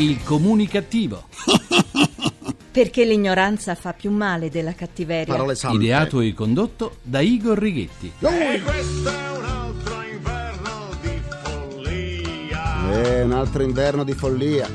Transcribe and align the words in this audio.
Il 0.00 0.22
comunicativo. 0.24 1.24
Perché 2.72 3.04
l'ignoranza 3.04 3.74
fa 3.74 3.92
più 3.92 4.10
male 4.10 4.48
della 4.48 4.72
cattiveria. 4.72 5.34
Parole 5.34 5.54
sante. 5.54 5.76
Ideato 5.76 6.20
e 6.22 6.32
condotto 6.32 6.96
da 7.02 7.20
Igor 7.20 7.58
Righetti. 7.58 8.10
E 8.20 8.62
questo 8.62 9.10
è 9.10 9.36
un 9.36 9.44
altro 9.44 10.02
inverno 10.02 10.96
di 11.02 11.20
follia. 11.42 12.92
Eh, 12.92 13.22
un 13.22 13.32
altro 13.32 13.62
inverno 13.62 14.04
di 14.04 14.12
follia. 14.14 14.68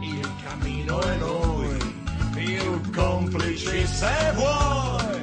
Il 0.00 0.28
cammino 0.44 1.00
è 1.00 1.16
noi, 1.16 1.76
più 2.34 2.80
complici 2.94 3.84
se 3.84 4.32
vuoi. 4.34 5.22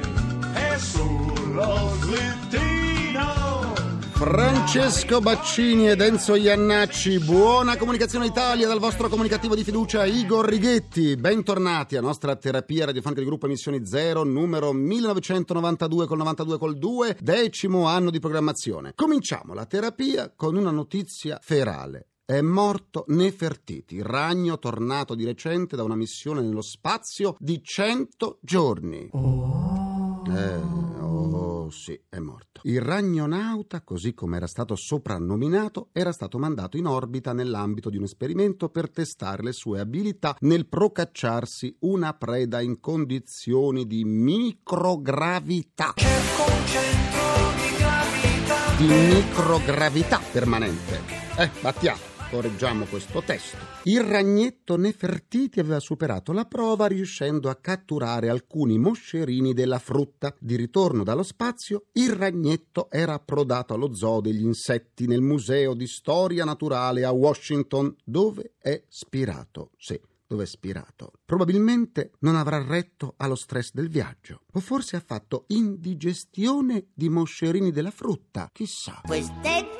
E 0.52 0.78
sullo 0.78 1.96
slittino. 2.02 2.75
Francesco 4.16 5.20
Baccini 5.20 5.90
ed 5.90 6.00
Enzo 6.00 6.36
Iannacci, 6.36 7.18
buona 7.18 7.76
comunicazione 7.76 8.24
Italia 8.24 8.66
dal 8.66 8.78
vostro 8.78 9.10
comunicativo 9.10 9.54
di 9.54 9.62
fiducia 9.62 10.06
Igor 10.06 10.48
Righetti. 10.48 11.16
Bentornati 11.16 11.96
alla 11.96 12.06
nostra 12.06 12.34
terapia 12.34 12.86
radiofonica 12.86 13.20
di 13.20 13.26
gruppo 13.26 13.44
Emissioni 13.44 13.84
Zero, 13.84 14.24
numero 14.24 14.72
1992 14.72 16.06
col 16.06 16.16
92 16.16 16.56
col 16.56 16.78
2, 16.78 17.18
decimo 17.20 17.88
anno 17.88 18.08
di 18.08 18.18
programmazione. 18.18 18.92
Cominciamo 18.94 19.52
la 19.52 19.66
terapia 19.66 20.32
con 20.34 20.56
una 20.56 20.70
notizia 20.70 21.38
ferale. 21.42 22.06
È 22.24 22.40
morto 22.40 23.04
Nefertiti, 23.08 24.00
ragno 24.02 24.58
tornato 24.58 25.14
di 25.14 25.26
recente 25.26 25.76
da 25.76 25.82
una 25.82 25.94
missione 25.94 26.40
nello 26.40 26.62
spazio 26.62 27.36
di 27.38 27.62
100 27.62 28.38
giorni. 28.40 29.10
Eh, 30.28 30.95
oh 31.06 31.70
sì, 31.70 31.98
è 32.08 32.18
morto. 32.18 32.60
Il 32.64 32.80
ragnonauta, 32.80 33.82
così 33.82 34.14
come 34.14 34.36
era 34.36 34.46
stato 34.46 34.74
soprannominato, 34.74 35.88
era 35.92 36.12
stato 36.12 36.38
mandato 36.38 36.76
in 36.76 36.86
orbita 36.86 37.32
nell'ambito 37.32 37.90
di 37.90 37.96
un 37.96 38.04
esperimento 38.04 38.68
per 38.68 38.90
testare 38.90 39.42
le 39.42 39.52
sue 39.52 39.80
abilità 39.80 40.36
nel 40.40 40.66
procacciarsi 40.66 41.76
una 41.80 42.14
preda 42.14 42.60
in 42.60 42.80
condizioni 42.80 43.86
di 43.86 44.04
microgravità. 44.04 45.94
Di 48.76 48.86
microgravità 48.86 50.20
permanente. 50.32 51.00
Eh, 51.36 51.50
battiamo. 51.60 52.15
Correggiamo 52.28 52.86
questo 52.86 53.22
testo. 53.22 53.56
Il 53.84 54.02
ragnetto 54.02 54.76
Nefertiti 54.76 55.60
aveva 55.60 55.78
superato 55.78 56.32
la 56.32 56.44
prova 56.44 56.86
riuscendo 56.86 57.48
a 57.48 57.54
catturare 57.54 58.28
alcuni 58.28 58.78
moscerini 58.78 59.54
della 59.54 59.78
frutta. 59.78 60.34
Di 60.38 60.56
ritorno 60.56 61.04
dallo 61.04 61.22
spazio, 61.22 61.84
il 61.92 62.12
ragnetto 62.12 62.90
era 62.90 63.14
approdato 63.14 63.74
allo 63.74 63.94
zoo 63.94 64.20
degli 64.20 64.42
insetti 64.42 65.06
nel 65.06 65.20
Museo 65.20 65.74
di 65.74 65.86
Storia 65.86 66.44
Naturale 66.44 67.04
a 67.04 67.12
Washington, 67.12 67.94
dove 68.02 68.54
è 68.58 68.82
spirato. 68.88 69.70
Sì, 69.76 69.98
dove 70.26 70.42
è 70.42 70.46
spirato. 70.46 71.12
Probabilmente 71.24 72.10
non 72.20 72.34
avrà 72.34 72.60
retto 72.60 73.14
allo 73.18 73.36
stress 73.36 73.70
del 73.72 73.88
viaggio. 73.88 74.40
O 74.54 74.60
forse 74.60 74.96
ha 74.96 75.02
fatto 75.04 75.44
indigestione 75.48 76.88
di 76.92 77.08
moscerini 77.08 77.70
della 77.70 77.92
frutta. 77.92 78.50
Chissà. 78.52 79.00
Queste 79.04 79.75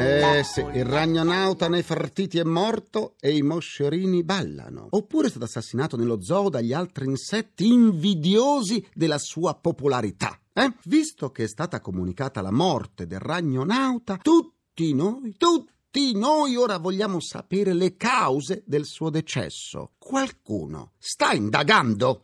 Eh 0.00 0.44
sì, 0.44 0.60
il 0.60 0.84
ragnonauta 0.84 1.68
Nefertiti 1.68 2.38
è 2.38 2.44
morto 2.44 3.16
e 3.18 3.36
i 3.36 3.42
moscerini 3.42 4.22
ballano. 4.22 4.86
Oppure 4.90 5.26
è 5.26 5.30
stato 5.30 5.46
assassinato 5.46 5.96
nello 5.96 6.22
zoo 6.22 6.48
dagli 6.48 6.72
altri 6.72 7.06
insetti 7.06 7.66
invidiosi 7.66 8.86
della 8.94 9.18
sua 9.18 9.54
popolarità. 9.54 10.38
Eh? 10.52 10.72
Visto 10.84 11.32
che 11.32 11.44
è 11.44 11.48
stata 11.48 11.80
comunicata 11.80 12.40
la 12.40 12.52
morte 12.52 13.08
del 13.08 13.18
ragnonauta, 13.18 14.18
tutti 14.22 14.94
noi, 14.94 15.34
tutti 15.36 16.16
noi 16.16 16.54
ora 16.54 16.78
vogliamo 16.78 17.20
sapere 17.20 17.72
le 17.72 17.96
cause 17.96 18.62
del 18.66 18.84
suo 18.84 19.10
decesso. 19.10 19.94
Qualcuno 19.98 20.92
sta 20.98 21.32
indagando? 21.32 22.22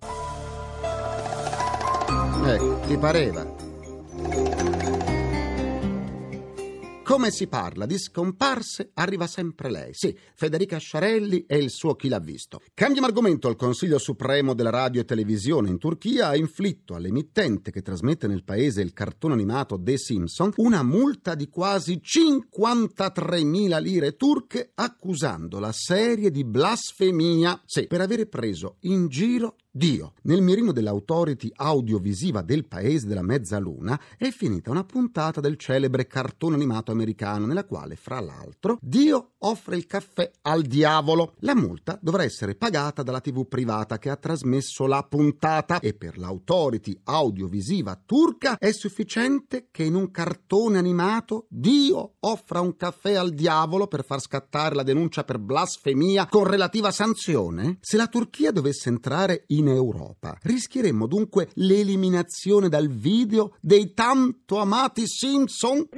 Eh, 2.45 2.87
ti 2.87 2.97
pareva? 2.99 3.54
Come 7.05 7.31
si 7.31 7.49
parla 7.49 7.85
di 7.85 7.99
scomparse, 7.99 8.93
arriva 8.95 9.27
sempre 9.27 9.71
lei. 9.71 9.93
Sì, 9.93 10.17
Federica 10.35 10.79
Sciarelli 10.79 11.45
e 11.47 11.59
il 11.59 11.69
suo 11.69 11.97
Chi 11.97 12.09
l'ha 12.09 12.19
visto. 12.19 12.63
Cambiamo 12.73 13.07
argomento. 13.07 13.51
Il 13.51 13.57
Consiglio 13.57 13.99
Supremo 13.99 14.55
della 14.55 14.71
Radio 14.71 15.03
e 15.03 15.05
Televisione 15.05 15.69
in 15.69 15.77
Turchia 15.77 16.29
ha 16.29 16.37
inflitto 16.37 16.95
all'emittente 16.95 17.71
che 17.71 17.83
trasmette 17.83 18.27
nel 18.27 18.43
paese 18.43 18.81
il 18.81 18.95
cartone 18.95 19.35
animato 19.35 19.79
The 19.79 19.99
Simpson 19.99 20.53
una 20.57 20.83
multa 20.83 21.35
di 21.35 21.51
quasi 21.51 22.01
53.000 22.03 23.83
lire 23.83 24.17
turche 24.17 24.71
accusando 24.75 25.61
la 25.61 25.73
serie 25.73 26.31
di 26.31 26.43
blasfemia, 26.43 27.61
sì, 27.67 27.87
per 27.87 28.01
avere 28.01 28.25
preso 28.25 28.77
in 28.81 29.09
giro 29.09 29.57
Dio. 29.77 30.13
Nel 30.23 30.41
mirino 30.41 30.71
dell'autority 30.71 31.51
audiovisiva 31.53 32.43
del 32.43 32.65
paese 32.65 33.09
della 33.09 33.23
mezzaluna 33.23 34.01
è 34.17 34.31
finita 34.31 34.71
una 34.71 34.85
puntata 34.85 35.41
del 35.41 35.57
celebre 35.57 36.07
cartone 36.07 36.55
animato 36.55 36.93
americano 36.93 37.45
nella 37.45 37.65
quale, 37.65 37.97
fra 37.97 38.21
l'altro, 38.21 38.79
Dio 38.81 39.33
offre 39.39 39.75
il 39.75 39.87
caffè 39.87 40.31
al 40.43 40.63
diavolo. 40.63 41.35
La 41.41 41.57
multa 41.57 41.99
dovrà 42.01 42.23
essere 42.23 42.55
pagata 42.55 43.03
dalla 43.03 43.21
TV 43.21 43.49
privata 43.49 43.99
che 43.99 44.11
ha 44.11 44.17
trasmesso 44.17 44.87
la 44.87 45.03
puntata 45.03 45.81
e 45.81 45.93
per 45.93 46.19
l'autority 46.19 46.97
audiovisiva 47.03 48.01
turca 48.07 48.59
è 48.59 48.71
sufficiente 48.71 49.71
che 49.73 49.83
in 49.83 49.97
un 49.97 50.13
cartone 50.13 50.79
animato 50.79 51.47
Dio 51.49 52.15
offra 52.21 52.61
un 52.61 52.77
caffè 52.77 53.15
al 53.15 53.33
diavolo 53.33 53.89
per 53.89 54.05
far 54.05 54.21
scattare 54.21 54.77
la 54.77 54.85
denuncia 54.85 55.25
per 55.25 55.41
blasfemia 55.41 56.29
con 56.29 56.45
relativa 56.45 56.93
sanzione? 56.93 57.79
Se 57.81 57.97
la 57.97 58.07
Turchia 58.07 58.53
dovesse 58.53 58.89
entrare 58.89 59.43
in 59.49 59.63
Europa, 59.69 60.39
rischieremmo 60.43 61.07
dunque 61.07 61.51
l'eliminazione 61.55 62.69
dal 62.69 62.89
video 62.89 63.57
dei 63.61 63.93
tanto 63.95 64.59
amati 64.59 65.07
Simpson? 65.07 65.89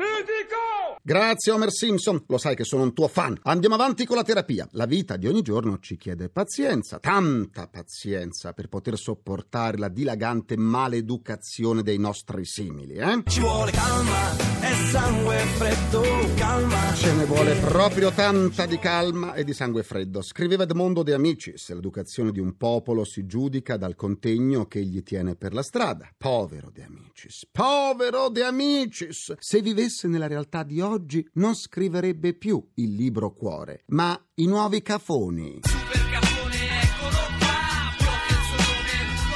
Grazie 1.06 1.52
Homer 1.52 1.70
Simpson, 1.70 2.24
lo 2.26 2.36
sai 2.36 2.56
che 2.56 2.64
sono 2.64 2.82
un 2.82 2.92
tuo 2.92 3.06
fan. 3.06 3.38
Andiamo 3.42 3.76
avanti 3.76 4.04
con 4.04 4.16
la 4.16 4.24
terapia. 4.24 4.66
La 4.72 4.86
vita 4.86 5.16
di 5.16 5.28
ogni 5.28 5.40
giorno 5.40 5.78
ci 5.78 5.96
chiede 5.96 6.28
pazienza, 6.30 6.98
tanta 6.98 7.68
pazienza 7.68 8.52
per 8.52 8.66
poter 8.66 8.98
sopportare 8.98 9.78
la 9.78 9.86
dilagante 9.86 10.56
maleducazione 10.56 11.84
dei 11.84 11.98
nostri 11.98 12.44
simili, 12.44 12.94
eh? 12.94 13.22
Ci 13.24 13.38
vuole 13.38 13.70
calma 13.70 14.36
e 14.60 14.74
sangue 14.90 15.36
freddo, 15.36 16.02
calma. 16.34 16.94
Ce 16.94 17.12
ne 17.12 17.24
vuole 17.24 17.54
proprio 17.54 18.10
tanta 18.10 18.66
di 18.66 18.78
calma 18.80 19.34
e 19.34 19.44
di 19.44 19.52
sangue 19.52 19.84
freddo. 19.84 20.22
Scriveva 20.22 20.64
Edmondo 20.64 21.04
De 21.04 21.14
Amicis, 21.14 21.70
l'educazione 21.70 22.32
di 22.32 22.40
un 22.40 22.56
popolo 22.56 23.04
si 23.04 23.26
giudica 23.26 23.76
dal 23.76 23.94
contegno 23.94 24.66
che 24.66 24.80
egli 24.80 25.04
tiene 25.04 25.36
per 25.36 25.54
la 25.54 25.62
strada. 25.62 26.10
Povero 26.18 26.68
De 26.72 26.82
Amicis, 26.82 27.46
povero 27.52 28.28
De 28.28 28.42
Amicis! 28.42 29.34
Se 29.38 29.60
vivesse 29.60 30.08
nella 30.08 30.26
realtà 30.26 30.64
di 30.64 30.80
oggi 30.80 30.94
non 31.34 31.54
scriverebbe 31.54 32.34
più 32.34 32.64
il 32.74 32.94
libro 32.94 33.32
cuore, 33.32 33.84
ma 33.88 34.18
i 34.34 34.46
nuovi 34.46 34.82
cafoni. 34.82 35.60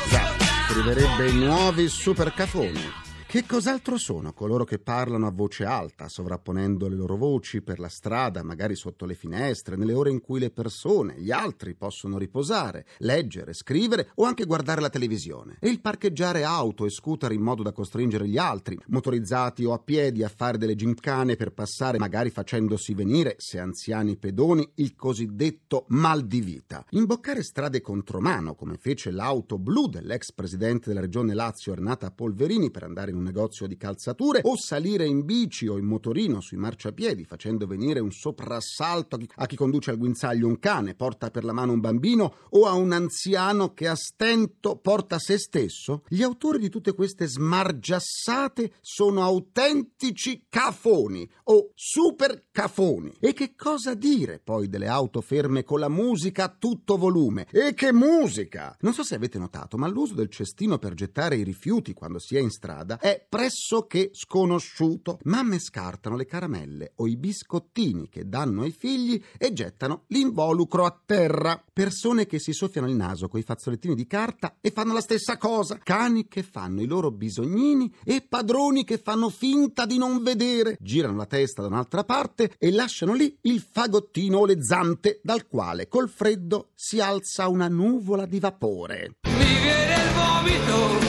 Già, 0.09 0.37
scriverebbe 0.69 1.31
i 1.31 1.35
nuovi 1.35 1.89
supercafoni. 1.89 3.10
Che 3.31 3.47
cos'altro 3.47 3.97
sono 3.97 4.33
coloro 4.33 4.65
che 4.65 4.81
parlano 4.81 5.29
a 5.29 5.31
voce 5.31 5.65
alta, 5.65 6.09
sovrapponendo 6.09 6.89
le 6.89 6.97
loro 6.97 7.15
voci 7.15 7.63
per 7.63 7.79
la 7.79 7.89
strada, 7.89 8.43
magari 8.43 8.75
sotto 8.75 9.07
le 9.07 9.15
finestre, 9.15 9.77
nelle 9.77 9.93
ore 9.93 10.11
in 10.11 10.21
cui 10.21 10.41
le 10.41 10.51
persone, 10.51 11.15
gli 11.17 11.31
altri 11.31 11.77
possono 11.77 12.19
riposare, 12.19 12.87
leggere, 12.99 13.53
scrivere 13.53 14.11
o 14.17 14.25
anche 14.25 14.47
guardare 14.47 14.81
la 14.81 14.91
televisione? 14.91 15.59
E 15.61 15.69
il 15.69 15.81
parcheggiare 15.81 16.43
auto 16.43 16.85
e 16.85 16.91
scooter 16.91 17.31
in 17.31 17.41
modo 17.41 17.63
da 17.63 17.71
costringere 17.71 18.27
gli 18.27 18.37
altri, 18.37 18.77
motorizzati 18.89 19.65
o 19.65 19.75
a 19.75 19.79
piedi, 19.79 20.25
a 20.25 20.29
fare 20.29 20.59
delle 20.59 20.75
gincane 20.75 21.37
per 21.37 21.53
passare, 21.53 21.99
magari 21.99 22.31
facendosi 22.31 22.95
venire, 22.95 23.37
se 23.39 23.61
anziani 23.61 24.17
pedoni, 24.17 24.69
il 24.75 24.97
cosiddetto 24.97 25.85
mal 25.91 26.27
di 26.27 26.41
vita. 26.41 26.85
Imboccare 26.91 27.45
strade 27.45 27.81
contromano, 27.81 28.57
come 28.57 28.77
fece 28.77 29.13
l'auto 29.13 29.57
blu 29.57 29.87
dell'ex 29.87 30.33
presidente 30.33 30.89
della 30.89 31.03
regione 31.03 31.33
Lazio, 31.33 31.77
Renata 31.77 32.11
Polverini, 32.11 32.73
per 32.73 32.83
andare 32.83 33.13
in 33.13 33.19
un 33.21 33.27
negozio 33.27 33.67
di 33.67 33.77
calzature 33.77 34.41
o 34.43 34.57
salire 34.57 35.07
in 35.07 35.25
bici 35.25 35.69
o 35.69 35.79
in 35.79 35.85
motorino 35.85 36.41
sui 36.41 36.57
marciapiedi 36.57 37.25
facendo 37.25 37.67
venire 37.67 38.01
un 38.01 38.11
soprassalto 38.11 39.17
a 39.17 39.19
chi, 39.19 39.29
a 39.37 39.47
chi 39.47 39.57
conduce 39.57 39.91
al 39.91 39.99
guinzaglio 39.99 40.47
un 40.47 40.59
cane, 40.59 40.95
porta 40.95 41.31
per 41.31 41.45
la 41.45 41.53
mano 41.53 41.73
un 41.73 41.81
bambino 41.81 42.35
o 42.51 42.67
a 42.67 42.73
un 42.73 42.93
anziano 42.93 43.73
che 43.73 43.87
a 43.87 43.95
stento 43.95 44.77
porta 44.77 45.19
se 45.19 45.39
stesso, 45.39 46.03
gli 46.09 46.23
autori 46.23 46.59
di 46.59 46.69
tutte 46.69 46.93
queste 46.93 47.27
smargiassate 47.27 48.73
sono 48.81 49.23
autentici 49.23 50.47
cafoni 50.49 51.29
o 51.45 51.71
super 51.75 52.47
cafoni. 52.51 53.15
E 53.21 53.33
che 53.33 53.55
cosa 53.55 53.95
dire 53.95 54.41
poi 54.43 54.69
delle 54.69 54.89
auto 54.89 55.21
ferme 55.21 55.63
con 55.63 55.79
la 55.79 55.89
musica 55.89 56.45
a 56.45 56.57
tutto 56.59 56.97
volume? 56.97 57.47
E 57.53 57.75
che 57.75 57.93
musica! 57.93 58.77
Non 58.81 58.95
so 58.95 59.05
se 59.05 59.15
avete 59.15 59.39
notato, 59.39 59.77
ma 59.77 59.87
l'uso 59.87 60.15
del 60.15 60.31
cestino 60.31 60.79
per 60.79 60.95
gettare 60.95 61.37
i 61.37 61.45
rifiuti 61.45 61.93
quando 61.93 62.19
si 62.19 62.37
è 62.37 62.41
in 62.41 62.51
strada 62.51 62.99
è 62.99 63.10
è 63.11 63.27
pressoché 63.29 64.11
sconosciuto. 64.13 65.19
Mamme 65.25 65.59
scartano 65.59 66.17
le 66.17 66.27
caramelle 66.27 66.93
o 66.97 67.09
i 67.09 67.17
biscottini 67.17 68.09
che 68.09 68.29
danno 68.29 68.63
ai 68.63 68.71
figli 68.71 69.21
e 69.37 69.53
gettano 69.53 70.05
l'involucro 70.09 70.85
a 70.85 71.01
terra. 71.05 71.63
Persone 71.73 72.27
che 72.27 72.39
si 72.39 72.53
soffiano 72.53 72.89
il 72.89 72.95
naso 72.95 73.29
coi 73.29 73.43
fazzolettini 73.43 73.95
di 73.95 74.07
carta 74.07 74.57
e 74.61 74.71
fanno 74.71 74.93
la 74.93 75.01
stessa 75.01 75.37
cosa. 75.39 75.79
Cani 75.83 76.29
che 76.29 76.43
fanno 76.45 76.83
i 76.83 76.87
loro 76.87 77.11
bisognini 77.11 77.93
e 78.05 78.21
padroni 78.21 78.85
che 78.85 78.99
fanno 78.99 79.29
finta 79.29 79.87
di 79.87 79.99
non 79.99 80.23
vedere. 80.23 80.77
Girano 80.81 81.17
la 81.17 81.27
testa 81.27 81.63
da 81.63 81.69
un'altra 81.69 82.05
parte 82.05 82.55
e 82.59 82.71
lasciano 82.71 83.15
lì 83.15 83.37
il 83.43 83.61
fagottino 83.61 84.39
olezzante 84.39 85.21
dal 85.23 85.49
quale 85.49 85.89
col 85.89 86.09
freddo 86.09 86.71
si 86.75 87.01
alza 87.01 87.49
una 87.49 87.69
nuvola 87.69 88.27
di 88.27 88.39
vapore. 88.39 89.17
Mi 89.25 89.61
viene 89.61 89.95
il 89.95 90.13
vomito. 90.15 91.09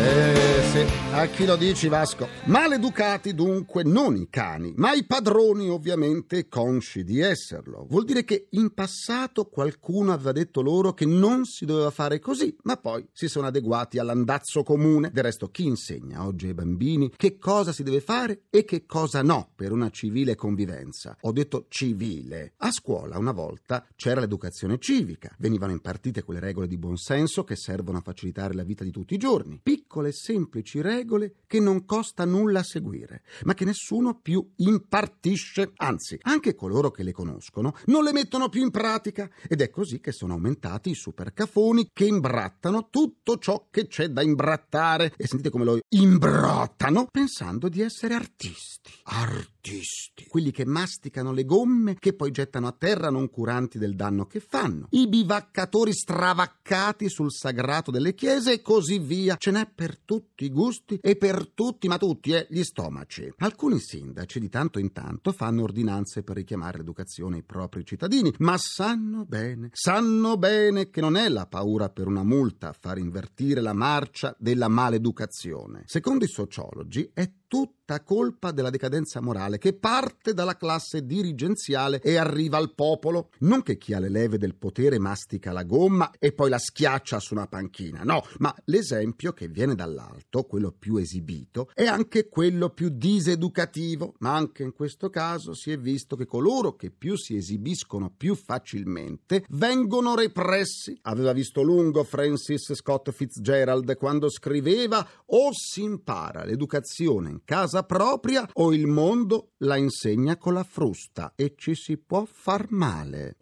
Eh 0.00 0.47
sì, 0.70 0.84
a 1.12 1.26
chi 1.28 1.46
lo 1.46 1.56
dici 1.56 1.88
Vasco? 1.88 2.28
Maleducati 2.44 3.34
dunque 3.34 3.84
non 3.84 4.16
i 4.16 4.28
cani, 4.28 4.74
ma 4.76 4.92
i 4.92 5.06
padroni 5.06 5.70
ovviamente 5.70 6.46
consci 6.46 7.04
di 7.04 7.20
esserlo. 7.20 7.86
Vuol 7.88 8.04
dire 8.04 8.22
che 8.22 8.48
in 8.50 8.74
passato 8.74 9.46
qualcuno 9.46 10.12
aveva 10.12 10.32
detto 10.32 10.60
loro 10.60 10.92
che 10.92 11.06
non 11.06 11.46
si 11.46 11.64
doveva 11.64 11.90
fare 11.90 12.18
così, 12.18 12.54
ma 12.64 12.76
poi 12.76 13.08
si 13.12 13.28
sono 13.28 13.46
adeguati 13.46 13.98
all'andazzo 13.98 14.62
comune. 14.62 15.10
Del 15.10 15.24
resto 15.24 15.48
chi 15.48 15.64
insegna 15.64 16.26
oggi 16.26 16.48
ai 16.48 16.54
bambini 16.54 17.12
che 17.16 17.38
cosa 17.38 17.72
si 17.72 17.82
deve 17.82 18.02
fare 18.02 18.42
e 18.50 18.64
che 18.64 18.84
cosa 18.84 19.22
no 19.22 19.52
per 19.54 19.72
una 19.72 19.88
civile 19.88 20.34
convivenza? 20.34 21.16
Ho 21.22 21.32
detto 21.32 21.64
civile. 21.70 22.52
A 22.58 22.70
scuola 22.70 23.16
una 23.16 23.32
volta 23.32 23.86
c'era 23.96 24.20
l'educazione 24.20 24.78
civica, 24.78 25.34
venivano 25.38 25.72
impartite 25.72 26.22
quelle 26.22 26.40
regole 26.40 26.66
di 26.66 26.76
buonsenso 26.76 27.42
che 27.44 27.56
servono 27.56 27.98
a 27.98 28.02
facilitare 28.02 28.52
la 28.52 28.64
vita 28.64 28.84
di 28.84 28.90
tutti 28.90 29.14
i 29.14 29.18
giorni. 29.18 29.60
Piccole 29.62 30.08
e 30.08 30.12
semplici 30.12 30.56
regole 30.80 31.34
che 31.46 31.60
non 31.60 31.84
costa 31.84 32.24
nulla 32.24 32.62
seguire, 32.62 33.22
ma 33.44 33.54
che 33.54 33.64
nessuno 33.64 34.20
più 34.20 34.46
impartisce. 34.56 35.72
Anzi, 35.76 36.18
anche 36.22 36.54
coloro 36.54 36.90
che 36.90 37.02
le 37.02 37.12
conoscono 37.12 37.74
non 37.86 38.04
le 38.04 38.12
mettono 38.12 38.48
più 38.48 38.62
in 38.62 38.70
pratica. 38.70 39.28
Ed 39.48 39.60
è 39.60 39.70
così 39.70 40.00
che 40.00 40.12
sono 40.12 40.34
aumentati 40.34 40.90
i 40.90 40.94
supercafoni 40.94 41.90
che 41.92 42.04
imbrattano 42.04 42.88
tutto 42.90 43.38
ciò 43.38 43.68
che 43.70 43.86
c'è 43.86 44.08
da 44.08 44.22
imbrattare. 44.22 45.12
E 45.16 45.26
sentite 45.26 45.50
come 45.50 45.64
lo 45.64 45.78
imbrattano 45.88 47.06
pensando 47.10 47.68
di 47.68 47.80
essere 47.80 48.14
artisti. 48.14 48.90
Artisti. 49.04 50.26
Quelli 50.28 50.50
che 50.50 50.64
masticano 50.64 51.32
le 51.32 51.44
gomme 51.44 51.96
che 51.98 52.14
poi 52.14 52.30
gettano 52.30 52.66
a 52.66 52.72
terra 52.76 53.10
non 53.10 53.30
curanti 53.30 53.78
del 53.78 53.94
danno 53.94 54.26
che 54.26 54.40
fanno. 54.40 54.88
I 54.90 55.08
bivaccatori 55.08 55.92
stravaccati 55.92 57.08
sul 57.08 57.32
sagrato 57.32 57.90
delle 57.90 58.14
chiese 58.14 58.52
e 58.52 58.62
così 58.62 58.98
via. 58.98 59.36
Ce 59.38 59.50
n'è 59.50 59.68
per 59.74 59.98
tutti 59.98 60.47
i 60.48 60.50
gusti 60.50 60.98
e 61.00 61.16
per 61.16 61.50
tutti, 61.54 61.86
ma 61.88 61.96
tutti, 61.96 62.32
eh, 62.32 62.46
gli 62.50 62.62
stomaci. 62.62 63.32
Alcuni 63.38 63.78
sindaci 63.78 64.40
di 64.40 64.48
tanto 64.48 64.78
in 64.78 64.92
tanto 64.92 65.32
fanno 65.32 65.62
ordinanze 65.62 66.22
per 66.22 66.36
richiamare 66.36 66.78
l'educazione 66.78 67.36
ai 67.36 67.42
propri 67.44 67.84
cittadini, 67.84 68.34
ma 68.38 68.56
sanno 68.58 69.24
bene, 69.24 69.70
sanno 69.72 70.36
bene 70.36 70.90
che 70.90 71.00
non 71.00 71.16
è 71.16 71.28
la 71.28 71.46
paura 71.46 71.88
per 71.88 72.06
una 72.06 72.24
multa 72.24 72.68
a 72.68 72.76
far 72.78 72.98
invertire 72.98 73.60
la 73.60 73.72
marcia 73.72 74.34
della 74.38 74.68
maleducazione. 74.68 75.84
Secondo 75.86 76.24
i 76.24 76.28
sociologi 76.28 77.10
è 77.12 77.30
tutta 77.48 78.02
colpa 78.02 78.52
della 78.52 78.70
decadenza 78.70 79.20
morale 79.20 79.58
che 79.58 79.72
parte 79.72 80.34
dalla 80.34 80.56
classe 80.56 81.04
dirigenziale 81.04 82.00
e 82.00 82.16
arriva 82.16 82.58
al 82.58 82.74
popolo. 82.74 83.30
Non 83.38 83.62
che 83.62 83.78
chi 83.78 83.94
ha 83.94 83.98
le 83.98 84.10
leve 84.10 84.36
del 84.36 84.54
potere 84.54 84.98
mastica 84.98 85.50
la 85.50 85.64
gomma 85.64 86.10
e 86.18 86.32
poi 86.32 86.50
la 86.50 86.58
schiaccia 86.58 87.18
su 87.18 87.34
una 87.34 87.46
panchina, 87.46 88.02
no, 88.02 88.22
ma 88.38 88.54
l'esempio 88.66 89.32
che 89.32 89.48
viene 89.48 89.74
dall'alto, 89.74 90.37
quello 90.44 90.74
più 90.76 90.96
esibito, 90.96 91.70
è 91.74 91.84
anche 91.84 92.28
quello 92.28 92.70
più 92.70 92.88
diseducativo. 92.88 94.14
Ma 94.18 94.34
anche 94.34 94.62
in 94.62 94.72
questo 94.72 95.10
caso 95.10 95.54
si 95.54 95.70
è 95.70 95.78
visto 95.78 96.16
che 96.16 96.26
coloro 96.26 96.76
che 96.76 96.90
più 96.90 97.16
si 97.16 97.36
esibiscono 97.36 98.12
più 98.14 98.34
facilmente 98.34 99.44
vengono 99.50 100.14
repressi. 100.14 100.98
Aveva 101.02 101.32
visto 101.32 101.62
lungo 101.62 102.04
Francis 102.04 102.74
Scott 102.74 103.10
Fitzgerald 103.10 103.96
quando 103.96 104.28
scriveva 104.30 105.06
o 105.26 105.50
si 105.52 105.82
impara 105.82 106.44
l'educazione 106.44 107.30
in 107.30 107.40
casa 107.44 107.82
propria 107.82 108.48
o 108.54 108.72
il 108.72 108.86
mondo 108.86 109.52
la 109.58 109.76
insegna 109.76 110.36
con 110.36 110.54
la 110.54 110.64
frusta 110.64 111.32
e 111.34 111.54
ci 111.56 111.74
si 111.74 111.96
può 111.96 112.24
far 112.24 112.66
male. 112.70 113.36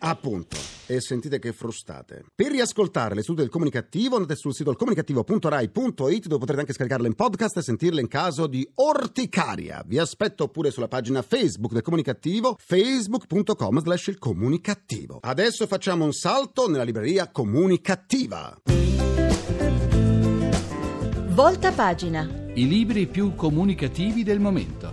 Appunto. 0.00 0.69
E 0.90 1.00
sentite 1.00 1.38
che 1.38 1.52
frustate. 1.52 2.24
Per 2.34 2.50
riascoltare 2.50 3.14
le 3.14 3.20
sedute 3.20 3.42
del 3.42 3.50
comunicativo 3.50 4.16
andate 4.16 4.34
sul 4.34 4.52
sito 4.52 4.74
comunicativo.rai.it 4.74 6.26
dove 6.26 6.38
potrete 6.40 6.58
anche 6.62 6.72
scaricarle 6.72 7.06
in 7.06 7.14
podcast 7.14 7.58
e 7.58 7.62
sentirle 7.62 8.00
in 8.00 8.08
caso 8.08 8.48
di 8.48 8.68
orticaria. 8.74 9.84
Vi 9.86 9.98
aspetto 9.98 10.48
pure 10.48 10.72
sulla 10.72 10.88
pagina 10.88 11.22
Facebook 11.22 11.74
del 11.74 11.82
comunicativo 11.82 12.56
facebook.com 12.58 13.80
slash 13.80 14.08
il 14.08 14.18
comunicativo. 14.18 15.18
Adesso 15.20 15.68
facciamo 15.68 16.04
un 16.04 16.12
salto 16.12 16.68
nella 16.68 16.82
libreria 16.82 17.30
comunicativa. 17.30 18.60
Volta 21.28 21.70
pagina. 21.70 22.28
I 22.54 22.66
libri 22.66 23.06
più 23.06 23.36
comunicativi 23.36 24.24
del 24.24 24.40
momento. 24.40 24.92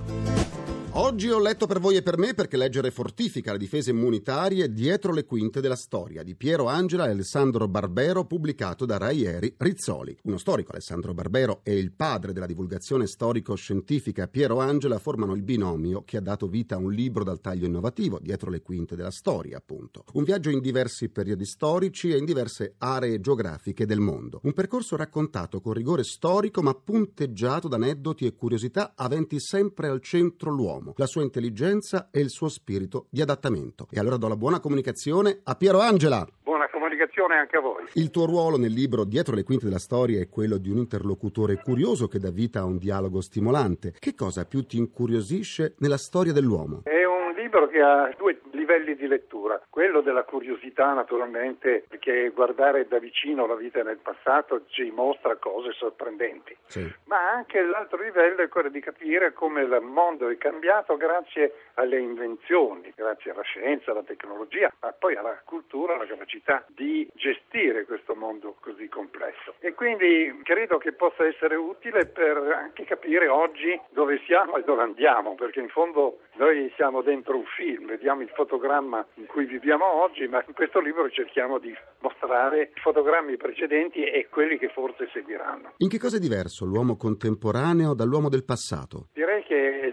Oggi 1.00 1.30
ho 1.30 1.38
letto 1.38 1.68
per 1.68 1.80
voi 1.80 1.96
e 1.96 2.02
per 2.02 2.18
me 2.18 2.34
perché 2.34 2.58
leggere 2.58 2.90
fortifica 2.90 3.52
le 3.52 3.60
difese 3.60 3.92
immunitarie 3.92 4.74
dietro 4.74 5.14
le 5.14 5.26
quinte 5.26 5.62
della 5.62 5.76
storia 5.76 6.24
di 6.24 6.34
Piero 6.34 6.66
Angela 6.66 7.06
e 7.06 7.12
Alessandro 7.12 7.68
Barbero 7.68 8.26
pubblicato 8.26 8.84
da 8.84 8.98
Raieri 8.98 9.54
Rizzoli. 9.58 10.18
Uno 10.24 10.40
storico, 10.40 10.72
Alessandro 10.72 11.14
Barbero, 11.14 11.60
e 11.62 11.78
il 11.78 11.92
padre 11.92 12.34
della 12.34 12.48
divulgazione 12.48 13.06
storico-scientifica 13.06 14.28
Piero 14.28 14.60
Angela 14.60 14.98
formano 14.98 15.36
il 15.36 15.44
binomio 15.44 16.02
che 16.04 16.18
ha 16.18 16.20
dato 16.20 16.48
vita 16.48 16.74
a 16.74 16.80
un 16.80 16.92
libro 16.92 17.24
dal 17.24 17.42
taglio 17.42 17.68
innovativo, 17.68 18.18
dietro 18.20 18.50
le 18.50 18.64
quinte 18.64 18.96
della 18.96 19.12
storia, 19.12 19.58
appunto. 19.58 20.04
Un 20.14 20.24
viaggio 20.24 20.50
in 20.50 20.62
diversi 20.62 21.10
periodi 21.10 21.46
storici 21.46 22.10
e 22.10 22.18
in 22.18 22.26
diverse 22.26 22.74
aree 22.80 23.20
geografiche 23.20 23.86
del 23.86 24.00
mondo. 24.00 24.40
Un 24.42 24.54
percorso 24.54 24.96
raccontato 24.96 25.62
con 25.62 25.74
rigore 25.74 26.04
storico 26.04 26.64
ma 26.64 26.74
punteggiato 26.74 27.68
da 27.68 27.76
aneddoti 27.76 28.26
e 28.26 28.34
curiosità 28.34 28.94
aventi 28.96 29.40
sempre 29.40 29.90
al 29.90 30.02
centro 30.02 30.50
l'uomo 30.50 30.86
la 30.96 31.06
sua 31.06 31.24
intelligenza 31.24 32.10
e 32.12 32.20
il 32.20 32.30
suo 32.30 32.50
spirito 32.50 33.08
di 33.10 33.22
adattamento. 33.22 33.88
E 33.92 34.00
allora 34.00 34.18
do 34.18 34.28
la 34.28 34.38
buona 34.38 34.60
comunicazione 34.60 35.42
a 35.44 35.56
Piero 35.56 35.80
Angela. 35.80 36.28
Buona 36.44 36.70
comunicazione 36.70 37.36
anche 37.36 37.58
a 37.58 37.62
voi. 37.62 37.84
Il 37.94 38.10
tuo 38.10 38.26
ruolo 38.26 38.58
nel 38.58 38.72
libro 38.72 39.04
Dietro 39.04 39.36
le 39.36 39.44
quinte 39.44 39.66
della 39.66 39.80
storia 39.80 40.20
è 40.20 40.30
quello 40.30 40.58
di 40.58 40.70
un 40.70 40.78
interlocutore 40.78 41.62
curioso 41.62 42.08
che 42.08 42.20
dà 42.20 42.32
vita 42.32 42.60
a 42.60 42.66
un 42.66 42.78
dialogo 42.78 43.22
stimolante. 43.22 43.94
Che 43.98 44.16
cosa 44.16 44.46
più 44.46 44.66
ti 44.66 44.78
incuriosisce 44.78 45.76
nella 45.80 45.98
storia 45.98 46.34
dell'uomo? 46.34 46.82
È 46.84 47.06
un 47.06 47.34
libro 47.36 47.68
che 47.68 47.80
ha 47.80 48.14
due 48.18 48.40
livelli 48.78 48.96
di 48.96 49.08
lettura. 49.08 49.62
Quello 49.70 50.02
della 50.02 50.24
curiosità, 50.24 50.94
naturalmente, 50.94 51.86
perché 51.88 52.30
guardare 52.30 52.88
da 52.88 53.00
vicino 53.00 53.46
la 53.46 53.56
vita 53.56 53.82
nel 53.84 53.98
passato 53.98 54.66
ci 54.68 54.92
mostra 54.92 55.36
cose 55.36 55.72
sorprendenti. 55.74 56.56
Sì. 56.66 56.94
Ma 57.06 57.30
anche 57.32 57.62
l'altro 57.62 58.02
livello 58.02 58.42
è 58.42 58.48
quello 58.48 58.70
di 58.70 58.80
capire 58.80 59.34
come 59.34 59.62
il 59.62 59.80
mondo 59.82 60.30
è 60.30 60.38
cambiato 60.38 60.96
grazie 60.98 61.54
alle 61.76 62.00
invenzioni, 62.00 62.92
grazie 62.96 63.32
alla 63.32 63.42
scienza, 63.42 63.92
alla 63.92 64.04
tecnologia, 64.04 64.72
ma 64.82 64.92
poi 64.92 65.16
alla 65.16 65.40
cultura, 65.44 65.96
alla 65.96 66.06
capacità 66.06 66.64
di 66.68 67.08
gestire 67.14 67.86
questo 67.86 68.16
mondo 68.16 68.56
così 68.60 68.88
complesso. 68.88 69.56
E 69.60 69.74
quindi 69.74 70.40
credo 70.44 70.78
che 70.78 70.94
possa 70.94 71.26
essere 71.26 71.56
utile 71.56 72.06
per 72.06 72.38
anche 72.38 72.86
capire 72.86 73.28
oggi 73.28 73.80
dove 73.90 74.22
siamo 74.26 74.58
e 74.58 74.64
dove 74.64 74.84
andiamo, 74.84 75.36
perché 75.36 75.60
in 75.60 75.70
fondo 75.70 76.20
noi 76.34 76.72
siamo 76.76 77.02
dentro 77.02 77.36
un 77.36 77.46
film, 77.46 77.88
vediamo 77.88 78.22
il 78.22 78.30
fotogramma 78.30 78.67
in 79.16 79.26
cui 79.28 79.46
viviamo 79.46 79.86
oggi, 80.04 80.28
ma 80.28 80.44
in 80.46 80.54
questo 80.54 80.80
libro 80.80 81.10
cerchiamo 81.10 81.58
di 81.58 81.74
mostrare 82.00 82.72
i 82.76 82.80
fotogrammi 82.80 83.38
precedenti 83.38 84.04
e 84.04 84.28
quelli 84.30 84.58
che 84.58 84.70
forse 84.70 85.10
seguiranno. 85.14 85.74
In 85.78 85.90
che 85.90 85.98
cosa 85.98 86.18
è 86.18 86.20
diverso 86.20 86.66
l'uomo 86.66 86.98
contemporaneo 86.98 87.94
dall'uomo 87.94 88.30
del 88.30 88.44
passato? 88.44 89.08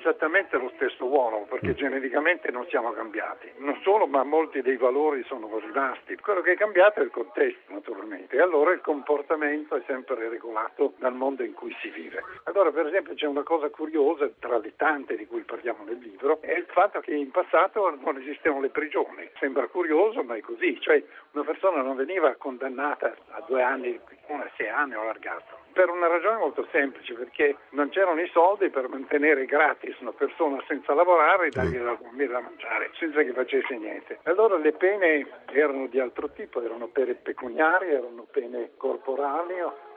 Esattamente 0.05 0.59
lo 0.59 0.71
stesso 0.75 1.07
uomo, 1.07 1.47
perché 1.49 1.75
geneticamente 1.75 2.51
non 2.51 2.67
siamo 2.69 2.93
cambiati. 2.93 3.51
Non 3.57 3.81
solo, 3.81 4.07
ma 4.07 4.23
molti 4.23 4.61
dei 4.61 4.77
valori 4.77 5.25
sono 5.25 5.49
rimasti. 5.59 6.15
Quello 6.17 6.43
che 6.43 6.53
è 6.53 6.57
cambiato 6.59 7.01
è 7.01 7.05
il 7.05 7.11
contesto, 7.11 7.73
naturalmente, 7.73 8.37
e 8.37 8.43
allora 8.43 8.75
il 8.75 8.83
comportamento 8.83 9.77
è 9.77 9.83
sempre 9.87 10.29
regolato 10.29 10.93
dal 10.99 11.15
mondo 11.15 11.43
in 11.43 11.55
cui 11.55 11.75
si 11.81 11.89
vive. 11.89 12.23
Allora, 12.43 12.71
per 12.71 12.85
esempio, 12.85 13.15
c'è 13.15 13.25
una 13.25 13.45
cosa 13.45 13.71
curiosa, 13.71 14.29
tra 14.39 14.59
le 14.59 14.77
tante 14.77 15.17
di 15.17 15.27
cui 15.27 15.41
parliamo 15.41 15.85
nel 15.85 15.97
libro, 15.97 16.39
è 16.43 16.53
il 16.53 16.67
fatto 16.69 17.01
che 17.01 17.15
in 17.15 17.31
passato 17.31 17.97
non 17.99 18.19
esistevano 18.19 18.61
le 18.61 18.69
prigioni. 18.69 19.27
Sembra 19.39 19.67
curioso, 19.69 20.23
ma 20.23 20.37
è 20.37 20.41
così. 20.41 20.79
Cioè, 20.83 21.03
una 21.31 21.45
persona 21.45 21.81
non 21.81 21.97
veniva 21.97 22.35
condannata 22.35 23.15
a 23.31 23.43
due 23.47 23.63
anni, 23.63 23.99
una 24.27 24.51
sei 24.55 24.69
anni 24.69 24.97
o 24.97 25.01
all'ergastolo 25.01 25.64
per 25.75 25.91
una 25.91 26.07
ragione 26.07 26.39
molto 26.39 26.67
semplice, 26.71 27.15
perché 27.15 27.57
non 27.71 27.91
c'erano 27.91 28.21
i 28.21 28.31
soldi 28.33 28.71
per 28.71 28.89
mantenere 28.89 29.45
gratis 29.45 29.99
una 29.99 30.13
persona 30.13 30.63
senza 30.69 30.95
lavorare 30.95 31.49
e 31.49 31.51
dargli 31.51 31.77
da 31.77 31.99
dormire 32.01 32.33
da 32.33 32.41
mangiare, 32.41 32.91
senza 32.95 33.23
che 33.23 33.33
facesse 33.33 33.77
niente. 33.77 34.21
Allora 34.23 34.57
le 34.57 34.73
pene 34.73 35.27
erano 35.53 35.87
di 35.89 35.99
altro 35.99 36.31
tipo, 36.31 36.63
erano 36.63 36.87
pene 36.87 37.15
pecuniarie, 37.15 37.99
erano 37.99 38.25
pene 38.31 38.71
corporali 38.77 39.55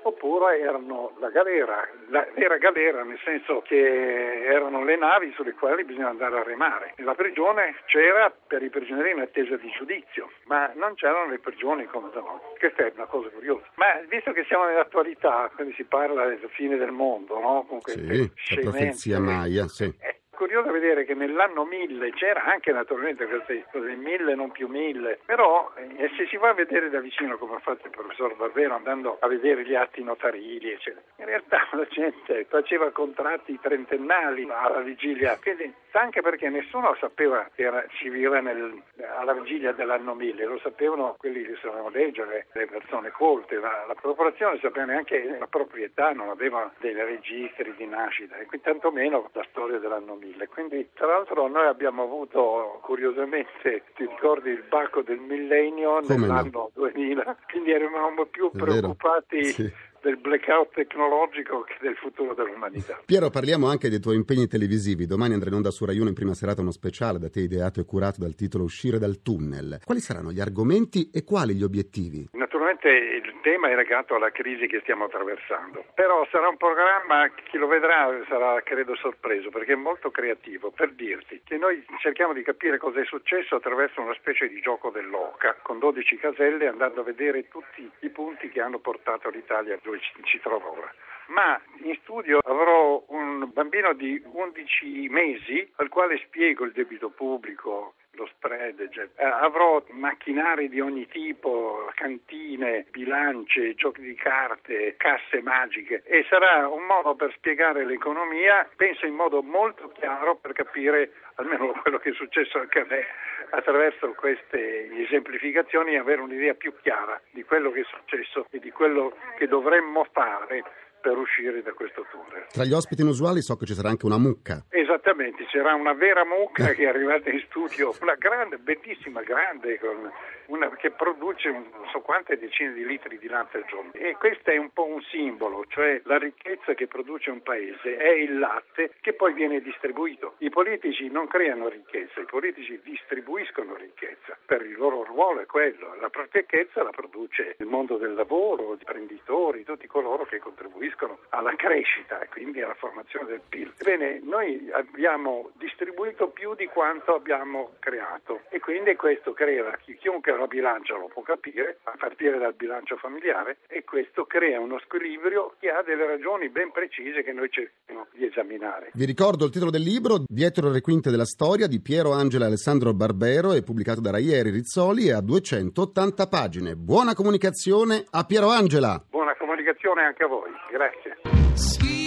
oppure 0.07 0.59
erano 0.59 1.13
la 1.19 1.29
galera, 1.29 1.87
la 2.09 2.25
vera 2.33 2.57
galera 2.57 3.03
nel 3.03 3.19
senso 3.23 3.61
che 3.61 4.43
erano 4.45 4.83
le 4.83 4.97
navi 4.97 5.31
sulle 5.35 5.53
quali 5.53 5.83
bisognava 5.83 6.11
andare 6.11 6.39
a 6.39 6.43
remare. 6.43 6.93
La 6.97 7.15
prigione 7.15 7.75
c'era 7.85 8.29
per 8.29 8.63
i 8.63 8.69
prigionieri 8.69 9.11
in 9.11 9.19
attesa 9.19 9.55
di 9.57 9.69
giudizio, 9.71 10.29
ma 10.45 10.71
non 10.75 10.95
c'erano 10.95 11.29
le 11.29 11.39
prigioni 11.39 11.85
come 11.85 12.09
da 12.13 12.21
noi. 12.21 12.39
Questa 12.57 12.85
è 12.85 12.91
una 12.95 13.05
cosa 13.05 13.29
curiosa. 13.29 13.65
Ma 13.75 13.99
visto 14.07 14.31
che 14.31 14.43
siamo 14.45 14.65
nell'attualità, 14.65 15.51
quindi 15.55 15.73
si 15.73 15.83
parla 15.83 16.25
della 16.25 16.47
fine 16.49 16.77
del 16.77 16.91
mondo, 16.91 17.39
no? 17.39 17.65
Con 17.67 17.81
queste 17.81 18.31
Sì, 18.35 18.55
la 18.55 18.61
profezia 18.61 19.19
Maya, 19.19 19.67
sì. 19.67 19.93
è 19.99 20.16
curioso 20.37 20.71
vedere 20.71 21.03
che 21.03 21.15
nell'anno 21.15 21.65
1000 21.65 22.11
c'era 22.11 22.43
anche 22.43 22.71
naturalmente 22.71 23.25
queste 23.25 23.65
cose, 23.71 23.95
1000 23.95 24.35
non 24.35 24.51
più 24.51 24.67
1000, 24.67 25.19
però 25.25 25.73
eh, 25.75 26.09
se 26.15 26.27
si 26.27 26.37
va 26.37 26.49
a 26.49 26.53
vedere 26.53 26.89
da 26.89 26.99
vicino 26.99 27.37
come 27.37 27.55
ha 27.55 27.59
fatto 27.59 27.87
il 27.87 27.91
professor 27.91 28.35
Barbero 28.35 28.75
andando 28.75 29.17
a 29.19 29.27
vedere 29.27 29.65
gli 29.65 29.73
atti 29.73 30.03
notarili, 30.03 30.71
eccetera, 30.71 31.01
in 31.17 31.25
realtà 31.25 31.67
la 31.73 31.87
gente 31.89 32.45
faceva 32.47 32.91
contratti 32.91 33.59
trentennali 33.59 34.47
alla 34.49 34.81
vigilia, 34.81 35.37
quindi 35.41 35.73
anche 35.91 36.21
perché 36.21 36.49
nessuno 36.49 36.95
sapeva 36.99 37.49
che 37.55 37.63
era, 37.63 37.83
si 37.97 38.07
nel- 38.07 38.81
alla 39.17 39.33
vigilia 39.33 39.71
dell'anno 39.71 40.13
1000, 40.13 40.45
lo 40.45 40.59
sapevano 40.59 41.15
quelli 41.17 41.43
che 41.43 41.55
sapevano 41.55 41.89
leggere, 41.89 42.45
le 42.53 42.67
persone 42.67 43.09
colte, 43.09 43.55
la, 43.55 43.85
la 43.87 43.95
popolazione 43.99 44.59
sapeva 44.59 44.85
neanche 44.85 45.37
la 45.39 45.47
proprietà, 45.47 46.11
non 46.11 46.29
aveva 46.29 46.71
dei 46.77 46.93
registri 46.93 47.73
di 47.75 47.87
nascita 47.87 48.35
e 48.37 48.45
quindi 48.45 48.67
tantomeno 48.67 49.29
la 49.33 49.45
storia 49.49 49.79
dell'anno 49.79 50.13
1000. 50.13 50.26
Quindi 50.49 50.89
tra 50.93 51.07
l'altro 51.07 51.47
noi 51.47 51.67
abbiamo 51.67 52.03
avuto 52.03 52.79
curiosamente, 52.81 53.83
ti 53.95 54.05
ricordi 54.05 54.49
il 54.49 54.63
bacco 54.67 55.01
del 55.01 55.19
millennio 55.19 55.99
Come 56.01 56.15
no? 56.15 56.21
nell'anno 56.21 56.71
2000, 56.73 57.37
quindi 57.51 57.71
eravamo 57.71 58.25
più 58.25 58.49
È 58.51 58.57
preoccupati 58.57 59.43
sì. 59.45 59.71
del 60.01 60.17
blackout 60.17 60.73
tecnologico 60.73 61.61
che 61.61 61.75
del 61.81 61.95
futuro 61.95 62.33
dell'umanità. 62.33 62.99
Piero, 63.05 63.29
parliamo 63.29 63.67
anche 63.67 63.89
dei 63.89 63.99
tuoi 63.99 64.15
impegni 64.15 64.47
televisivi. 64.47 65.05
Domani 65.05 65.33
andrà 65.33 65.49
in 65.49 65.55
onda 65.55 65.69
su 65.69 65.85
Rai 65.85 65.99
1 65.99 66.09
in 66.09 66.15
prima 66.15 66.33
serata 66.33 66.61
uno 66.61 66.71
speciale 66.71 67.19
da 67.19 67.29
te 67.29 67.41
ideato 67.41 67.79
e 67.79 67.85
curato 67.85 68.19
dal 68.19 68.35
titolo 68.35 68.63
Uscire 68.63 68.97
dal 68.97 69.21
tunnel. 69.21 69.79
Quali 69.83 70.01
saranno 70.01 70.31
gli 70.31 70.39
argomenti 70.39 71.11
e 71.11 71.23
quali 71.23 71.53
gli 71.53 71.63
obiettivi? 71.63 72.29
Naturalmente 72.67 73.25
il 73.25 73.39
tema 73.43 73.69
è 73.69 73.75
legato 73.75 74.15
alla 74.15 74.29
crisi 74.29 74.67
che 74.67 74.81
stiamo 74.81 75.05
attraversando, 75.05 75.85
però 75.93 76.27
sarà 76.29 76.49
un 76.49 76.57
programma, 76.57 77.29
chi 77.29 77.57
lo 77.57 77.65
vedrà 77.65 78.11
sarà 78.27 78.61
credo 78.61 78.93
sorpreso 78.97 79.49
perché 79.49 79.71
è 79.71 79.75
molto 79.77 80.11
creativo 80.11 80.71
per 80.71 80.91
dirti 80.91 81.41
che 81.45 81.55
noi 81.55 81.81
cerchiamo 81.99 82.33
di 82.33 82.43
capire 82.43 82.77
cosa 82.77 82.99
è 82.99 83.05
successo 83.05 83.55
attraverso 83.55 84.01
una 84.01 84.13
specie 84.15 84.49
di 84.49 84.59
gioco 84.59 84.89
dell'oca 84.89 85.55
con 85.61 85.79
12 85.79 86.17
caselle 86.17 86.67
andando 86.67 86.99
a 86.99 87.05
vedere 87.05 87.47
tutti 87.47 87.89
i 87.99 88.09
punti 88.09 88.49
che 88.49 88.59
hanno 88.59 88.79
portato 88.79 89.29
l'Italia 89.29 89.79
dove 89.81 90.01
ci, 90.01 90.11
ci 90.23 90.39
trova 90.41 90.67
ora. 90.67 90.93
Ma 91.27 91.59
in 91.83 91.97
studio 92.01 92.39
avrò 92.43 93.01
un 93.07 93.49
bambino 93.53 93.93
di 93.93 94.21
11 94.25 95.07
mesi 95.09 95.71
al 95.77 95.87
quale 95.87 96.17
spiego 96.25 96.65
il 96.65 96.73
debito 96.73 97.09
pubblico, 97.09 97.93
lo 98.17 98.27
spread, 98.35 98.79
eccetera. 98.79 99.29
Eh, 99.29 99.45
avrò 99.45 99.81
macchinari 99.91 100.67
di 100.67 100.81
ogni 100.81 101.07
tipo, 101.07 101.89
cantine, 101.95 102.85
bilance, 102.89 103.75
giochi 103.75 104.01
di 104.01 104.15
carte, 104.15 104.95
casse 104.97 105.41
magiche 105.41 106.03
e 106.03 106.25
sarà 106.27 106.67
un 106.67 106.83
modo 106.83 107.15
per 107.15 107.31
spiegare 107.37 107.85
l'economia, 107.85 108.67
penso 108.75 109.05
in 109.05 109.13
modo 109.13 109.41
molto 109.41 109.89
chiaro 109.89 110.35
per 110.35 110.53
capire 110.53 111.11
almeno 111.35 111.71
quello 111.81 111.99
che 111.99 112.09
è 112.09 112.13
successo 112.13 112.59
anche 112.59 112.79
a 112.79 112.85
me 112.89 113.05
attraverso 113.51 114.11
queste 114.13 114.91
esemplificazioni 115.05 115.93
e 115.93 115.97
avere 115.97 116.21
un'idea 116.21 116.53
più 116.55 116.73
chiara 116.81 117.21
di 117.31 117.43
quello 117.43 117.71
che 117.71 117.81
è 117.81 117.85
successo 117.85 118.47
e 118.49 118.59
di 118.59 118.71
quello 118.71 119.15
che 119.37 119.47
dovremmo 119.47 120.05
fare 120.11 120.63
per 120.99 121.15
uscire 121.15 121.61
da 121.61 121.71
questo 121.71 122.05
tunnel. 122.11 122.47
Tra 122.51 122.65
gli 122.65 122.73
ospiti 122.73 123.01
inusuali 123.01 123.41
so 123.41 123.55
che 123.55 123.65
ci 123.65 123.73
sarà 123.73 123.89
anche 123.89 124.05
una 124.05 124.17
mucca. 124.17 124.65
Esattamente, 124.69 125.06
c'era 125.47 125.73
una 125.73 125.93
vera 125.93 126.25
mucca 126.25 126.73
che 126.73 126.83
è 126.83 126.87
arrivata 126.87 127.29
in 127.29 127.39
studio, 127.47 127.93
una 128.01 128.15
grande, 128.15 128.57
bellissima, 128.57 129.21
grande, 129.21 129.79
con 129.79 130.11
una, 130.47 130.69
che 130.75 130.91
produce 130.91 131.49
un- 131.49 131.65
non 131.73 131.87
so 131.89 131.99
quante 132.01 132.37
decine 132.37 132.73
di 132.73 132.85
litri 132.85 133.17
di 133.17 133.27
latte 133.27 133.57
al 133.57 133.65
giorno. 133.65 133.91
E 133.93 134.15
questo 134.17 134.51
è 134.51 134.57
un 134.57 134.71
po' 134.71 134.85
un 134.85 135.01
simbolo, 135.03 135.65
cioè 135.67 136.01
la 136.05 136.17
ricchezza 136.17 136.73
che 136.73 136.87
produce 136.87 137.29
un 137.29 137.41
paese 137.41 137.97
è 137.97 138.11
il 138.11 138.39
latte 138.39 138.93
che 139.01 139.13
poi 139.13 139.33
viene 139.33 139.61
distribuito. 139.61 140.35
I 140.39 140.49
politici 140.49 141.09
non 141.09 141.27
creano 141.27 141.67
ricchezza, 141.67 142.21
i 142.21 142.25
politici 142.25 142.79
distribuiscono 142.83 143.75
ricchezza, 143.75 144.37
per 144.45 144.61
il 144.61 144.77
loro 144.77 145.03
ruolo 145.03 145.41
è 145.41 145.45
quello. 145.45 145.95
La 145.99 146.09
ricchezza 146.31 146.83
la 146.83 146.91
produce 146.91 147.55
il 147.59 147.65
mondo 147.65 147.97
del 147.97 148.13
lavoro, 148.13 148.75
gli 148.75 148.79
imprenditori, 148.79 149.63
tutti 149.63 149.87
coloro 149.87 150.25
che 150.25 150.39
contribuiscono 150.39 151.19
alla 151.29 151.55
crescita 151.55 152.19
e 152.21 152.27
quindi 152.29 152.61
alla 152.61 152.75
formazione 152.75 153.27
del 153.27 153.41
PIL. 153.47 153.73
Ebbene, 153.77 154.19
noi 154.23 154.69
abbiamo 154.71 155.16
distribuito 155.57 156.29
più 156.29 156.53
di 156.55 156.65
quanto 156.67 157.15
abbiamo 157.15 157.71
creato 157.79 158.41
e 158.49 158.59
quindi 158.59 158.95
questo 158.95 159.33
crea, 159.33 159.77
chi- 159.83 159.95
chiunque 159.97 160.35
la 160.37 160.45
bilancia 160.45 160.95
lo 160.95 161.07
può 161.07 161.21
capire, 161.21 161.79
a 161.83 161.93
partire 161.97 162.37
dal 162.37 162.53
bilancio 162.53 162.97
familiare, 162.97 163.57
e 163.67 163.83
questo 163.83 164.25
crea 164.25 164.59
uno 164.59 164.79
squilibrio 164.79 165.55
che 165.59 165.69
ha 165.69 165.81
delle 165.83 166.05
ragioni 166.05 166.49
ben 166.49 166.71
precise 166.71 167.23
che 167.23 167.33
noi 167.33 167.49
cerchiamo 167.49 168.07
di 168.13 168.25
esaminare. 168.25 168.91
Vi 168.93 169.05
ricordo 169.05 169.45
il 169.45 169.51
titolo 169.51 169.71
del 169.71 169.81
libro 169.81 170.23
Dietro 170.27 170.69
le 170.69 170.81
quinte 170.81 171.09
della 171.09 171.25
storia 171.25 171.67
di 171.67 171.81
Piero 171.81 172.11
Angela 172.13 172.45
Alessandro 172.45 172.93
Barbero, 172.93 173.53
è 173.53 173.63
pubblicato 173.63 174.01
da 174.01 174.11
Raieri 174.11 174.51
Rizzoli 174.51 175.07
e 175.07 175.13
ha 175.13 175.21
280 175.21 176.27
pagine. 176.27 176.75
Buona 176.75 177.13
comunicazione 177.13 178.05
a 178.11 178.23
Piero 178.23 178.49
Angela! 178.49 179.03
Buona 179.09 179.35
comunicazione 179.35 180.03
anche 180.03 180.23
a 180.23 180.27
voi, 180.27 180.51
grazie. 180.71 182.06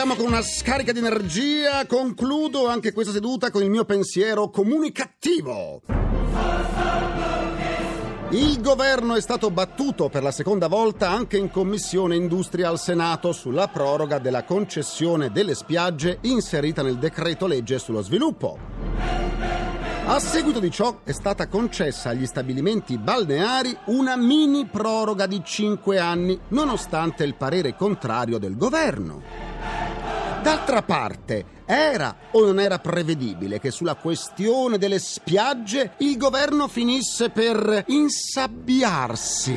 Chiudiamo 0.00 0.24
con 0.24 0.32
una 0.32 0.42
scarica 0.42 0.92
di 0.92 0.98
energia, 1.00 1.84
concludo 1.84 2.66
anche 2.68 2.94
questa 2.94 3.12
seduta 3.12 3.50
con 3.50 3.62
il 3.62 3.68
mio 3.68 3.84
pensiero 3.84 4.48
comunicativo. 4.48 5.82
Il 8.30 8.62
governo 8.62 9.14
è 9.14 9.20
stato 9.20 9.50
battuto 9.50 10.08
per 10.08 10.22
la 10.22 10.30
seconda 10.30 10.68
volta 10.68 11.10
anche 11.10 11.36
in 11.36 11.50
Commissione 11.50 12.16
Industria 12.16 12.70
al 12.70 12.78
Senato 12.78 13.32
sulla 13.32 13.68
proroga 13.68 14.18
della 14.18 14.44
concessione 14.44 15.30
delle 15.32 15.54
spiagge 15.54 16.16
inserita 16.22 16.80
nel 16.80 16.96
decreto 16.96 17.46
legge 17.46 17.78
sullo 17.78 18.00
sviluppo. 18.00 18.58
A 20.06 20.18
seguito 20.18 20.60
di 20.60 20.70
ciò 20.70 21.00
è 21.04 21.12
stata 21.12 21.46
concessa 21.46 22.08
agli 22.08 22.24
stabilimenti 22.24 22.96
balneari 22.96 23.76
una 23.88 24.16
mini 24.16 24.64
proroga 24.64 25.26
di 25.26 25.42
5 25.44 25.98
anni, 25.98 26.40
nonostante 26.48 27.22
il 27.22 27.34
parere 27.34 27.76
contrario 27.76 28.38
del 28.38 28.56
governo. 28.56 29.49
D'altra 30.42 30.80
parte, 30.82 31.44
era 31.66 32.16
o 32.30 32.44
non 32.46 32.58
era 32.58 32.78
prevedibile 32.78 33.60
che 33.60 33.70
sulla 33.70 33.94
questione 33.94 34.78
delle 34.78 34.98
spiagge 34.98 35.92
il 35.98 36.16
governo 36.16 36.66
finisse 36.66 37.28
per 37.28 37.84
insabbiarsi? 37.88 39.56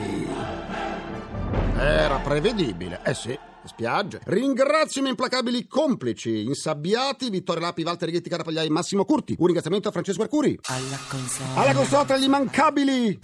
Era 1.77 2.17
prevedibile, 2.17 2.99
eh 3.03 3.13
sì. 3.13 3.39
Spiagge. 3.65 4.19
Ringrazio 4.25 4.99
i 4.99 5.03
miei 5.03 5.15
implacabili 5.15 5.67
complici, 5.67 6.43
insabbiati, 6.43 7.29
Vittorio 7.29 7.61
Lapi, 7.61 7.83
Walter 7.83 8.11
Ghetti, 8.11 8.29
Carapagliai, 8.29 8.67
Massimo 8.67 9.05
Curti. 9.05 9.35
Un 9.37 9.45
ringraziamento 9.45 9.87
a 9.87 9.91
Francesco 9.91 10.21
Arcuri. 10.21 10.59
Alla 10.63 10.99
console. 11.07 11.49
Alla 11.55 11.73
console 11.73 12.05
tra 12.05 12.17
gli 12.17 12.23
immancabili 12.23 13.19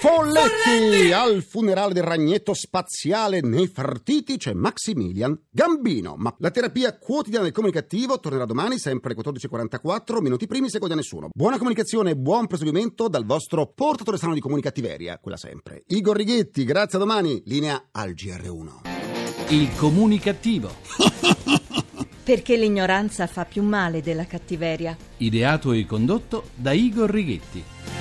Folletti! 0.00 0.60
Folletti! 0.62 1.12
Al 1.12 1.42
funerale 1.42 1.94
del 1.94 2.02
ragnetto 2.02 2.52
spaziale 2.54 3.40
Nefertiti 3.40 4.36
c'è 4.36 4.52
Maximilian 4.52 5.38
Gambino. 5.50 6.14
Ma 6.16 6.34
la 6.38 6.50
terapia 6.50 6.96
quotidiana 6.98 7.44
del 7.44 7.54
comunicativo 7.54 8.20
tornerà 8.20 8.44
domani, 8.44 8.78
sempre 8.78 9.14
alle 9.14 9.22
14.44, 9.22 10.20
minuti 10.20 10.46
primi, 10.46 10.68
secondi 10.68 10.94
a 10.94 10.96
nessuno. 10.96 11.28
Buona 11.32 11.56
comunicazione 11.56 12.10
e 12.10 12.16
buon 12.16 12.46
proseguimento 12.46 13.08
dal 13.08 13.24
vostro 13.24 13.66
portatore 13.66 14.16
strano 14.16 14.34
di 14.34 14.40
comunicattiveria, 14.40 15.18
quella 15.18 15.38
sempre. 15.38 15.84
Igor 15.86 16.16
Righetti, 16.16 16.64
grazie 16.64 16.98
a 16.98 17.00
domani. 17.00 17.42
Linea 17.46 17.88
al 17.92 18.10
GR1. 18.10 19.48
Il 19.48 19.74
comunicativo. 19.76 20.70
Perché 22.24 22.56
l'ignoranza 22.56 23.26
fa 23.26 23.44
più 23.44 23.62
male 23.62 24.00
della 24.00 24.26
cattiveria. 24.26 24.96
Ideato 25.18 25.72
e 25.72 25.84
condotto 25.84 26.44
da 26.54 26.72
Igor 26.72 27.10
Righetti. 27.10 27.93